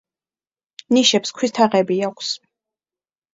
ნიშებს 0.97 1.33
ქვის 1.41 1.53
თაღები 1.59 1.99
აქვს. 2.09 2.33